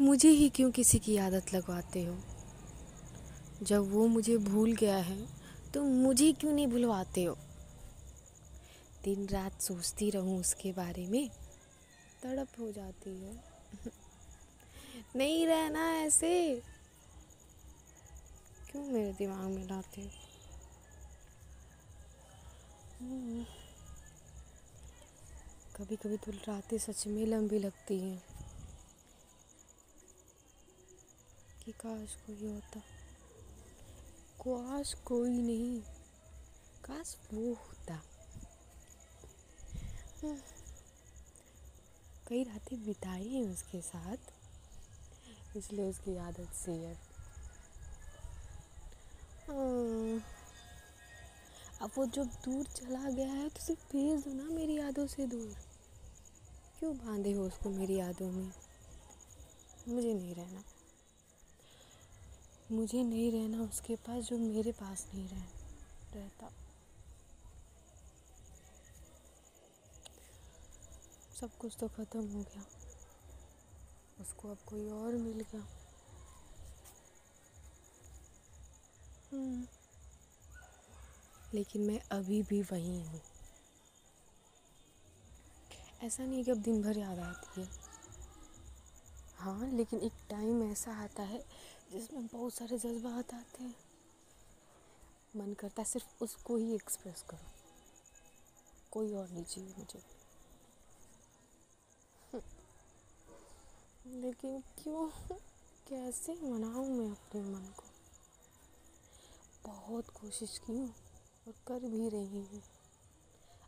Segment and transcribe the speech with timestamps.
[0.00, 2.18] मुझे ही क्यों किसी की आदत लगवाते हो?
[3.62, 5.26] जब वो मुझे भूल गया है
[5.74, 7.38] तो मुझे क्यों नहीं भुलवाते हो?
[9.04, 11.30] दिन रात सोचती रहूँ उसके बारे में,
[12.22, 13.44] तड़प हो जाती है।
[15.16, 16.62] नहीं रहना ऐसे।
[18.70, 20.08] क्यों मेरे दिमाग में लाते हो?
[23.00, 23.44] हम्म।
[25.76, 28.37] कभी कभी तो रातें सच में लंबी लगती हैं।
[31.68, 32.80] कि काश कोई होता।
[34.40, 35.80] काश कोई नहीं,
[36.84, 37.94] काश वो होता।
[40.22, 40.38] हम्म।
[42.28, 44.16] कई रातें बिताई हैं उसके साथ,
[45.56, 46.94] इसलिए उसकी आदत से है।
[49.48, 50.22] हाँ।
[51.80, 55.26] अब वो जब दूर चला गया है तो सिर्फ़ भेज दो ना मेरी यादों से
[55.26, 55.56] दूर।
[56.78, 58.52] क्यों बांधे हो उसको मेरी यादों में?
[59.88, 60.64] मुझे नहीं रहना।
[62.72, 65.42] मुझे नहीं रहना उसके पास जो मेरे पास नहीं रह,
[66.14, 66.50] रहता।
[71.40, 72.64] सब कुछ तो ख़त्म हो गया।
[74.20, 75.66] उसको अब कोई और मिल गया।
[79.32, 79.66] हम्म।
[81.54, 83.20] लेकिन मैं अभी भी वही हूँ।
[86.02, 87.68] ऐसा नहीं कि अब दिन भर याद आती है।
[89.36, 91.44] हाँ लेकिन एक टाइम ऐसा आता है
[91.92, 93.74] जिसमें बहुत सारे जज्बात आते हैं।
[95.36, 97.46] मन करता है सिर्फ़ उसको ही एक्सप्रेस करो।
[98.90, 100.02] कोई और नहीं चाहिए मुझे।
[104.06, 105.10] लेकिन क्यों?
[105.88, 107.84] कैसे मनाऊं मैं अपने मन को?
[109.66, 110.94] बहुत कोशिश की हूँ
[111.48, 112.62] और कर भी रही हूँ।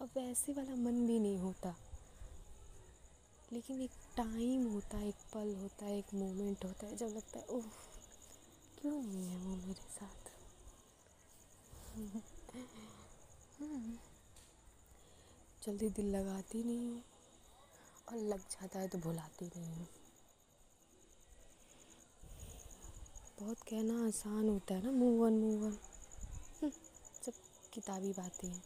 [0.00, 1.76] अब वैसे वाला मन भी नहीं होता।
[3.52, 7.38] लेकिन एक टाइम होता है एक पल होता है एक मोमेंट होता है जब लगता
[7.38, 7.64] है, ओह
[8.84, 10.30] क्यों नहीं है वो मेरे साथ?
[15.64, 17.02] जल्दी दिल लगाती नहीं हूँ
[18.08, 19.86] और लग जाता है तो भुलाती नहीं हूँ।
[23.40, 25.78] बहुत कहना आसान होता है ना मूव वन मूव वन
[27.22, 27.32] सब
[27.74, 28.62] किताबी बातें हैं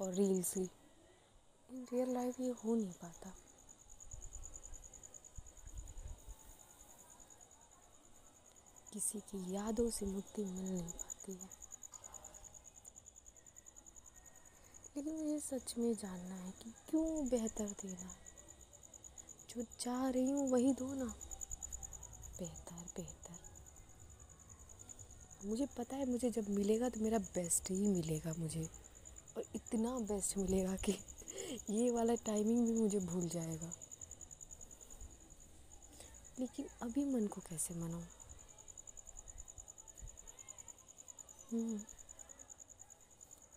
[0.00, 0.68] और रील्स ही
[1.68, 3.34] इन रियल लाइफ ये हो नहीं पाता।
[8.96, 11.50] किसी की यादों से मुक्ति मिल नहीं पाती है।
[14.96, 18.16] लेकिन मुझे सच में जानना है कि क्यों बेहतर देना?
[19.56, 21.14] जो चाह रही हूँ वही दो ना।
[22.38, 23.38] बेहतर बेहतर।
[25.44, 28.70] मुझे पता है, मुझे जब मिलेगा तो मेरा बेस्ट ही मिलेगा मुझे।
[29.36, 30.98] और इतना बेस्ट मिलेगा कि
[31.70, 33.72] ये वाला टाइमिंग भी मुझे भूल जाएगा।
[36.38, 38.04] लेकिन अभी मन को कैसे मनाऊँ?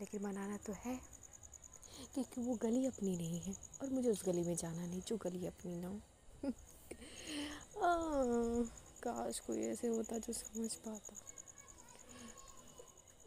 [0.00, 1.00] लेकिन मनाना तो है
[2.14, 5.46] क्योंकि वो गली अपनी नहीं है और मुझे उस गली में जाना नहीं जो गली
[5.46, 6.00] अपनी ना हो।
[9.02, 11.16] काश कोई ऐसे होता जो समझ पाता।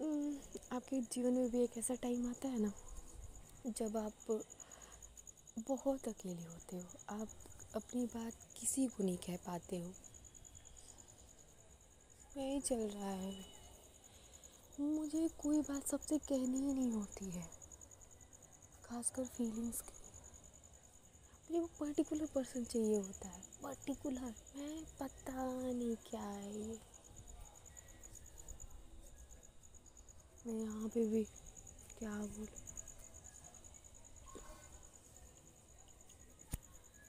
[0.00, 0.36] हम्म,
[0.72, 2.72] आपके जीवन में भी एक ऐसा टाइम आता है ना
[3.66, 4.42] जब आप
[5.68, 7.28] बहुत अकेले होते हो आप
[7.74, 9.92] अपनी बात किसी को नहीं कह पाते हो।
[12.36, 13.57] यही चल रहा है।
[15.08, 17.42] मुझे कोई बात सबसे कहनी ही नहीं होती है,
[18.84, 19.92] खासकर फीलिंग्स की
[21.44, 26.78] मुझे वो पर्टिकुलर पर्सन चाहिए होता है। पर्टिकुलर मैं पता नहीं क्या है ये।
[30.46, 31.24] मैं यहाँ पे भी
[31.98, 32.77] क्या बोलूँ?